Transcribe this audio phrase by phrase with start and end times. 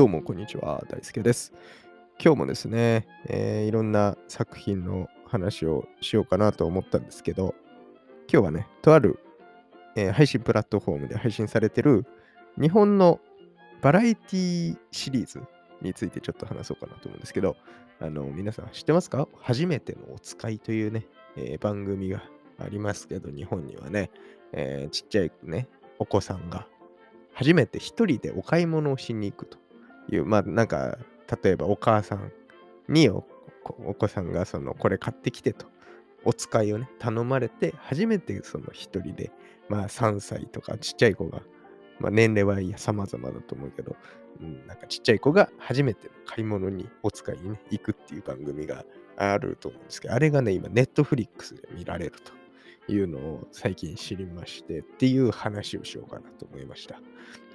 [0.00, 1.52] どうもこんにちは、大輔です。
[2.18, 7.54] 今日もですね、えーいろんな作品の話をしようかなと思ったんですけど、
[8.32, 9.20] 今日はね、とある、
[9.96, 12.06] えー配信プラットフォームで配信されてる
[12.58, 13.20] 日本の
[13.82, 15.42] バラエティシリーズ
[15.82, 17.54] についてちょっと話そうかなと思うんですけど、
[18.00, 19.28] あの、皆さん知ってますか？
[19.42, 21.06] 初めてのお使いというね、
[21.36, 22.22] えー番組が
[22.58, 24.10] ありますけど、日本にはね、
[24.54, 26.66] えちっちゃいね、お子さんが
[27.34, 29.58] 初めて一人でお買い物をしに行くと。
[30.08, 30.98] いう、まあなんか、
[31.42, 32.32] 例えばお母さん
[32.88, 33.22] にお
[33.94, 35.66] 子さんがそのこれ買ってきてと、
[36.24, 39.30] お使いをね、頼まれて、初めてその一人で、
[39.68, 41.42] まあ3歳とかちっちゃい子が、
[41.98, 43.96] まあ年齢はいや様々だと思うけど、
[44.40, 48.84] うん、なんかちっちゃい子が初めての買い物にお使いにね、行くっていう番組が
[49.16, 52.39] あると思うんですけど、あれがね、今、ネットフリックスで見られると。
[52.92, 57.00] いうのを最近知りましてっていう話をしようかなと思いました。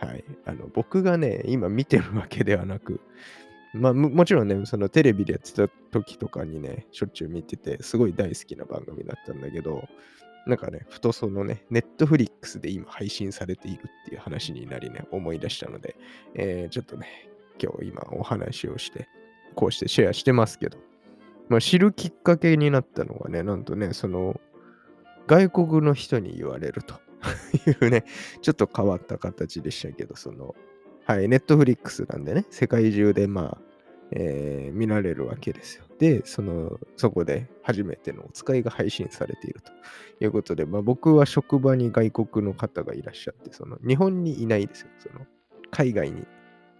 [0.06, 0.24] はい。
[0.46, 3.02] あの、僕がね、今見てるわけではなく、
[3.74, 9.88] まあ、もちろんね、そのテレビでやってた時とかにね、しょっちゅう見てて、すごい大好きな番組だったんだけど、
[10.48, 15.98] なんかね、ふとそのね、ネットフリックスで今配信されているっていう話になりね、思い出したので、
[16.36, 17.30] えーちょっとね、
[17.62, 19.08] 今日今お話をして、
[19.56, 20.78] こうしてシェアしてますけど、
[21.50, 24.40] まあ、知るきっかけになったのがね、なんとね、その、
[25.28, 26.96] 外国の人に言われると
[27.70, 28.06] いうね、
[28.42, 30.56] ちょっと変わった形でしたけど、その、
[31.06, 33.62] はい、ネットフリックスなんでね、世界中でまあ、
[34.12, 35.86] えー見られるわけですよ。
[36.00, 39.72] で、その、そこで初めてのお使いが配信されていると
[40.24, 44.90] いうことで、まあ僕は職場に外国の方がいらっしゃって、その、日本にいないですよ。
[45.00, 45.26] その、
[45.72, 46.28] 海外に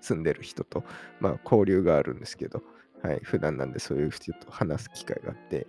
[0.02, 0.84] 住んでる人と、
[1.20, 2.62] まあ交流があるんですけど、
[3.02, 5.68] はい、普段なんでそういう人と話す機会があって、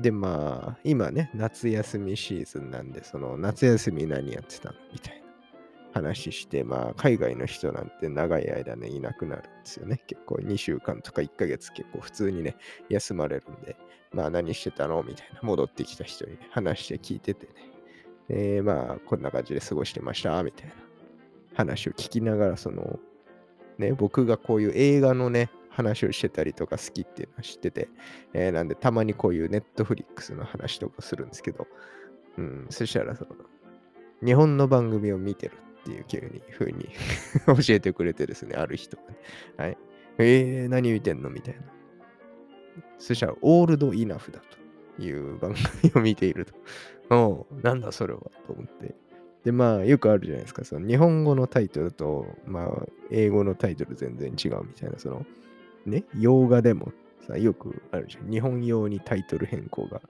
[0.00, 4.74] で、まあ、今ね、夏休みシーズンなんで、その夏休み何やってたの？
[4.92, 5.24] みたいな
[5.92, 10.02] 話して、まあ、海外の人なんて長い間ね、いなくなるんですよね。
[10.06, 12.56] 結構2週間とか1ヶ月結構普通にね、
[12.88, 13.76] 休まれるんで、
[14.12, 15.02] まあ何してたの？
[15.04, 17.52] みたいな、戻ってきた人にね、話して聞いててね。
[18.30, 20.74] えまあ、こんな感じで過ごしてました、みたいな
[21.54, 22.98] 話を聞きながら、その、
[23.78, 27.88] ね、僕がこういう映画のね、話をしてたりとか好きっていうのは知ってて、
[28.32, 31.66] えーなんでたまにこういうネットフリックスの話とかするんですけど、
[32.38, 33.30] うん、そしたらその、
[34.24, 36.88] 日本の番組を見てるっていう急に風に
[37.46, 39.16] 教えてくれてですね、ある人がね。
[39.56, 39.78] はい。
[40.18, 41.60] えー、何見てんのみたいな。
[42.98, 44.40] そしたら、オールドイナフだ
[44.96, 46.54] という番組を見ていると。
[47.10, 48.94] おうなんだそれはと思って。
[49.44, 50.64] で、まあ、よくあるじゃないですか。
[50.64, 55.26] その日本語のタイトルと、まあ、英語のタイトル全然違うみたいな、その、
[55.86, 56.92] ね、洋画でも
[57.26, 58.30] さ、よくあるじゃん。
[58.30, 60.00] 日本用にタイトル変更が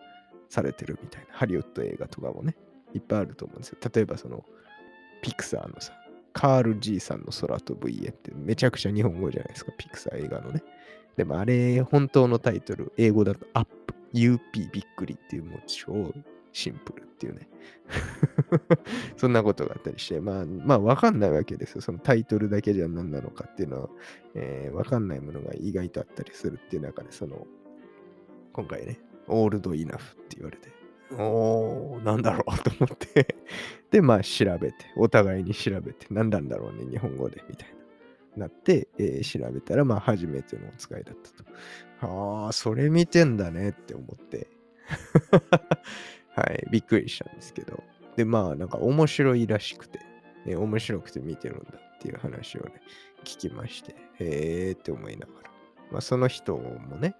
[0.48, 1.28] されてるみたいな。
[1.32, 2.56] ハリウッド映画とかもね、
[2.94, 3.78] いっぱいあると思うんですよ。
[3.94, 4.44] 例えばその、
[5.22, 5.92] ピクサーのさ、
[6.32, 9.72] カール G さんの空飛ぶ家ってめちゃくちゃ日本語じゃないですか。
[9.78, 10.62] ピクサー映画のね。
[11.16, 14.40] でもあれ、本当のタイトル、英語だとアップ、UP
[14.72, 16.12] びっくりっていうもう超
[16.54, 17.48] シンプルっていうね。
[19.18, 21.80] そんなことがあったりして、まあ、まあ、わかんないわけですよ。
[21.80, 23.88] そのタイトルだけじゃ何なのかっていうのは、
[24.34, 27.46] えーわかんないものが意外とあったりするっていう中で、その、
[28.52, 30.70] 今回ね、オールドイナフって言われて、
[31.12, 33.36] おー、なんだろう と思って、
[33.90, 37.68] で、まあ調べて、お互いに調べて、何なんだろうね、日本語で、みたい
[38.36, 38.46] な。
[38.46, 41.50] なって、えー調べたら、まあ初めてのお使いだったと。
[42.44, 44.48] ああ、それ見てんだねって思って、
[46.34, 47.82] はい、びっくりしたんですけど。
[48.16, 50.00] で、まあなんか面白いらしくて、
[50.44, 52.80] ね、面白くて見てるんだっていう話をね、
[53.24, 55.50] 聞きまして、へーって思いながら。
[55.90, 57.14] まあその人もね、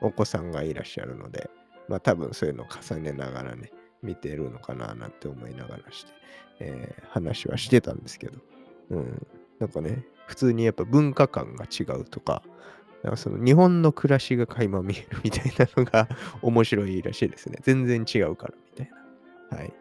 [0.00, 1.50] お子さんがいらっしゃるので、
[1.88, 6.12] まあ多分そういうのを重ねながらね、見てるのかななんて思いながらして、
[6.60, 8.38] えー話はしてたんですけど、
[8.90, 9.26] うん、
[9.58, 12.42] なんかね、普通にやっぱ文化観が違うとか、
[13.02, 16.08] なんかその日本の暮らしが垣間見えるみたいなのが
[16.40, 17.58] 面白いらしいですね。
[17.62, 18.90] 全然違うからみたい
[19.50, 19.56] な。
[19.58, 19.72] はい。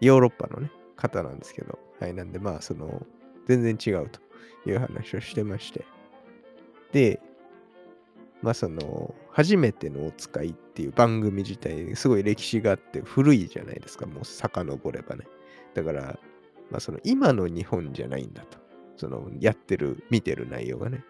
[0.00, 2.14] ヨーロッパのね、方なんですけど、はい。
[2.14, 3.06] なんでまあその、
[3.46, 4.20] 全然違うと
[4.68, 5.86] いう話をしてまして。
[6.92, 7.20] で、
[8.42, 15.26] まあその、初めてのお使いっていう番組自体、すごい歴史があって古いじゃないですか、もう遡ればね。
[15.72, 16.18] だから、
[16.70, 18.58] まあその今の日本じゃないんだと。
[18.96, 21.04] そのやってる、見てる内容がね。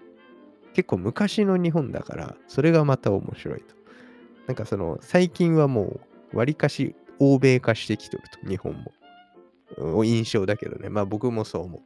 [0.74, 3.74] 結構昔の日本だから、それがまた面白いと。
[4.46, 6.00] なんかその、最近はも
[6.32, 8.92] う、わりかし欧米化してきてると、日本も。
[10.04, 10.88] 印象だけどね。
[10.88, 11.82] まあ僕もそう思う。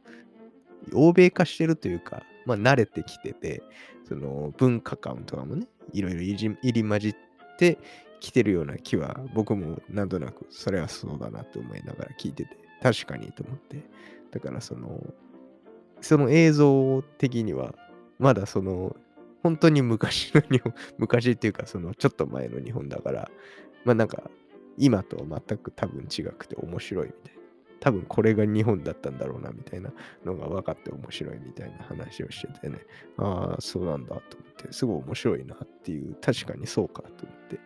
[0.93, 3.61] 欧米化してるというか、まあ慣れてきてて、
[4.07, 7.15] その文化観とかもね、いろいろ入り混じっ
[7.57, 7.77] て
[8.19, 13.83] きてるような気は、僕もなんとなくそれはそうだなと思いながら聞いてて、確かにと思って。
[14.31, 15.01] だからその、
[16.01, 17.73] その映像的には、
[18.19, 18.95] まだその、
[19.43, 23.31] 本当に昔の日本、 昔っていうか、そのちょっと前の日本だから、
[23.85, 24.29] まあなんか、
[24.77, 27.37] 今とは全く多分違くて面白いみたいな。
[27.79, 29.93] 多分これが日本だったんだろうなみたいな
[30.25, 32.79] のが分かって面白いみたいな話をしててね、
[33.17, 37.59] ああ、そうなんだと思って、すごい面白いなっていう、確かにそうかと思って、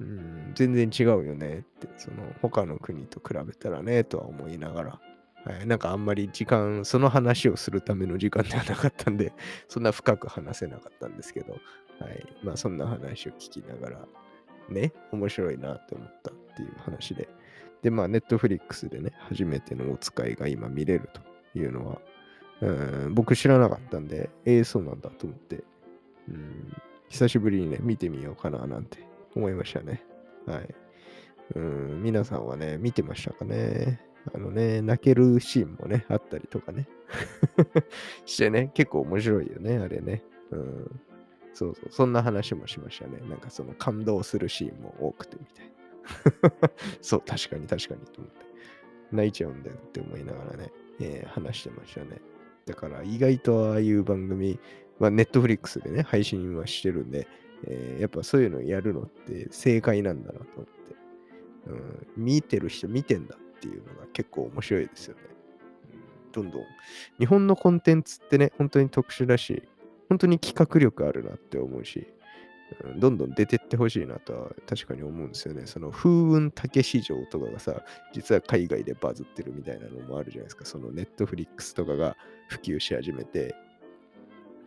[0.00, 5.00] うん、全然違うよねって、その他の国と比べたらね、とは思いながら、
[5.44, 9.32] はい、なんかあんまり時間、その話をするための時間ではなかったんで、
[9.68, 11.52] そんな深く話せなかったんですけど、
[11.98, 14.08] はい、まあそんな話を聞きながら、
[14.68, 17.28] ね、面白いなって思ったっていう話で。
[17.82, 21.22] で、まあ、ネットフリックスでね、初めてのお使いが今見れると
[21.58, 22.00] いうのは、
[22.60, 22.70] う
[23.08, 25.64] ん僕知らなかったんで、ええー、そうなんだと思って、
[26.28, 26.76] うん、
[27.08, 28.98] 久しぶりにね、見てみようかななんて
[29.34, 30.04] 思いましたね。
[30.46, 30.74] はい。
[31.54, 34.00] うん、皆さんはね、見てましたかね？
[34.34, 36.88] あのね、泣けるシーンもね、あったりとかね。
[38.26, 40.22] してね、結構面白いよね、あれね。
[40.50, 41.00] うん。
[41.52, 43.18] そうそう、そんな話もしましたね。
[43.28, 45.66] なんかその感動するシーンも多くてみたい
[46.42, 46.70] な。
[47.00, 48.46] そう、確かに確かにと思って。
[49.12, 52.20] 泣いちゃうんだよって思いながらね、えー、話してましたね。
[52.66, 54.60] だから意外とああいう番組、
[54.98, 57.26] まあ、ネットフリックスでね、配信はしてるんで、
[57.66, 60.80] えー、やっぱそういうのやるのって正解なんだなと思って。
[61.66, 61.74] う
[62.20, 65.22] ん、見てる人見てんだていうのが結構面白いですよね。
[66.32, 66.62] どんどん。
[67.18, 69.62] 日本のコンテンツってね、本当に特殊だし、
[70.08, 72.06] 本当に企画力あるなって思うし、
[72.84, 75.66] うん、どんどん出てってほしいなとは確かに思うんですよね。
[75.66, 80.64] その風雲竹市場とかがさ、実は海外でバズってるみたいなのもあるじゃないですか。
[80.64, 82.16] そのネットフリックスとかが
[82.48, 83.54] 普及し始めて、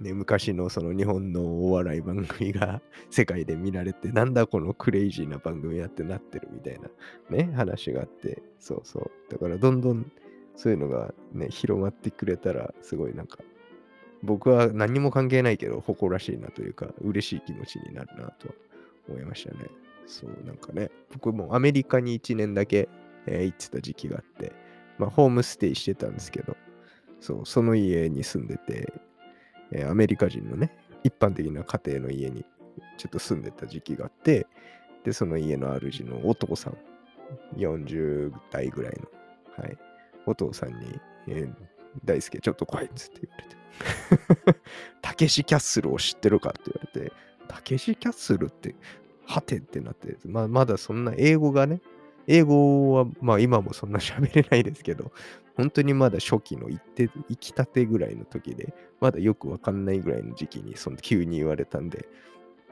[0.03, 6.89] ね、昔のその日本のお笑い番組が 世界で見られて、なんだこのクレイジーな番組やってなってるみたいな
[7.35, 9.31] ね、話があって、そうそう。
[9.31, 10.11] だからどんどん
[10.55, 13.39] そういうのがね、広まってくれたら、すごいなんか、
[14.21, 18.53] 僕は何も関係ないけど、誇らしいなというか、嬉しい気持ちになるなと
[19.09, 19.69] 思いましたね。
[20.05, 22.89] そう、なんかね、僕もアメリカに1年だけ、
[23.25, 24.51] えー、行ってた時期があって、
[24.97, 26.55] まあ、ホームステイしてたんですけど、
[27.19, 28.93] そう、その家に住んでて、
[29.73, 30.71] えー、アメリカ人のね、
[31.03, 32.45] 一般的な家庭の家に
[32.97, 34.47] ちょっと住んでた時期があって、
[35.03, 36.77] で、その家の主のお父さん、
[37.57, 39.77] 40代ぐらいの、はい、
[40.25, 41.53] お父さんに、えー、
[42.05, 43.37] 大輔、ちょっと来いっつって言わ
[44.45, 44.59] れて、
[45.01, 47.11] たけしキャッスルを知ってるかって言われて、
[47.47, 48.75] たけしキャッスルって、
[49.25, 51.81] はてってなって、ま、まだそんな英語がね、
[52.27, 55.11] 英語はまあ今もそんな喋れないですけど、
[55.55, 62.07] 本当にまだ初期の行って行きたてぐらいの時で、まだよくわかんないぐらいの時期にその急に言われたんで、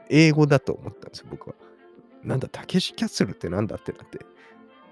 [0.08, 1.54] 英語だと思ったんですよ、僕は。
[2.22, 4.18] なんだ、たけしキャッスルってなんだってなって、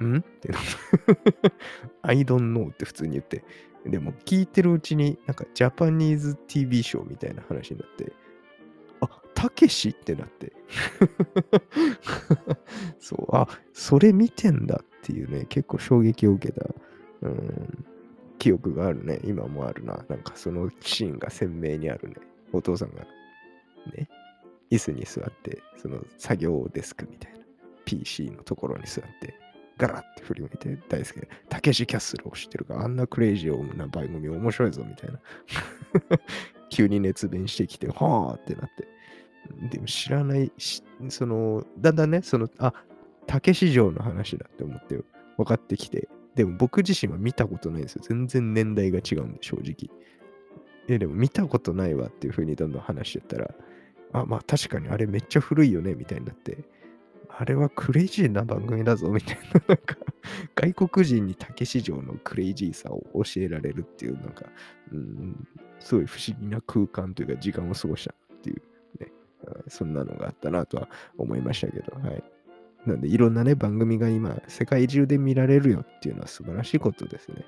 [0.05, 0.19] ん？
[0.19, 1.53] ってなって、
[2.03, 3.45] I don't know って普通に言って、
[3.85, 8.13] でも聞いてるうちになんかジャパニーズ TV ショーみたいな話になって、
[9.41, 10.53] たけしってなって。
[13.01, 16.69] そう、あ、それ見てんだっていうね、結構衝撃を受けた、
[17.23, 17.85] うん、
[18.39, 19.19] 記憶があるね。
[19.25, 20.05] 今もあるな。
[20.11, 22.17] なんかそのシーンが鮮明にあるね。
[22.53, 23.07] お父さんが
[23.97, 24.11] ね、
[24.71, 27.39] 椅子に座って、その作業デスクみたいな
[27.87, 29.35] PC のところに座って、
[29.79, 35.19] ガラッて振り向いて大好きで、たけしキャッスルを知ってるから、あんなクレイジーな番組面白いぞみたいな。
[36.69, 38.90] 急に熱弁してきて、はあってなって。
[39.71, 42.73] でも知らないし、その、だんだんね、その、あ、
[43.27, 44.99] 竹市場の話だって思って
[45.37, 48.03] 分かってきて、でも僕自身は見たことないんですよ。
[48.07, 49.91] 全然年代が違うんで、正直。
[50.89, 53.55] え、でも見たことないわっていう風にどんどん話してたら、
[54.13, 56.59] あ、まあ確かにあれめっちゃ古いよね、みたいになって、
[57.29, 59.97] あれはクレイジーな番組だぞ、みたいな、 なんか、
[60.55, 64.47] 外国人に竹市場のクレイジーさを教えられるっていう、なんか、
[64.93, 68.63] うん、すごい不思議な空間というか時間を過ごしたっていう、
[69.69, 72.23] そんなのがあったなとは思いましたけど、はい。
[72.87, 77.45] なんでいろんなね、番組が今、世界中で見られるよっていうのは素晴らしいことですね。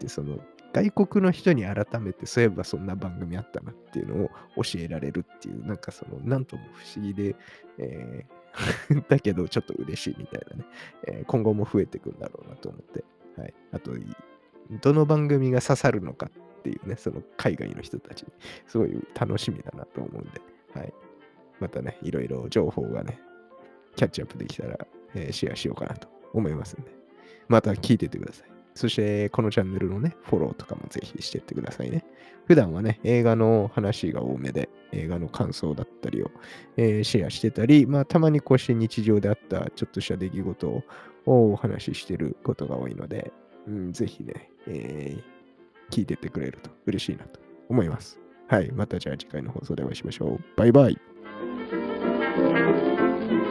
[0.00, 0.38] で、その、
[0.72, 4.28] 外国の人に改めて、そういえばそんな番組あったなっていうのを
[4.62, 7.36] 教えられるっていう、なんかその、なんとも不思議で、
[7.78, 8.38] えー
[9.08, 10.64] だけどちょっと嬉しいみたいなね、
[11.06, 13.04] えー、今後も増えていくんだろうなと思って、
[13.36, 13.54] はい。
[13.72, 13.92] あと、
[14.80, 18.32] どの番組が刺さるのかっていうね、その海外の人たちに、
[18.66, 20.40] すごい楽しみだなと思うんで、
[20.74, 20.92] はい。
[21.60, 23.20] またね、いろいろ情報がね、
[23.96, 24.78] キャッチアップできたら、
[25.14, 26.90] えー、シェアしようかなと思いますんで、
[27.48, 28.48] また聞いててください。
[28.74, 32.04] そして、このチャンネルのね、フォローとかもぜひしてってくださいね。
[32.46, 36.30] 普段はね、映画の話が多めで、映画の感想だったりを、
[36.76, 40.82] えー、シェアしてたり、まあ、たまにこうして日常であったちょっとした出来事を
[41.26, 43.32] お話ししてることが多いので、
[43.66, 48.18] うん、ぜひね、えー、聞いててくれると嬉しいなと思います。
[48.46, 48.70] はい。
[48.72, 50.44] またじゃあ次回の放送でお会いしましょう。
[50.56, 50.98] バイバイ。
[52.40, 53.47] Thank you.